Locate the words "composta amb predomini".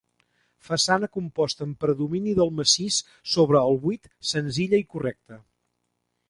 1.17-2.33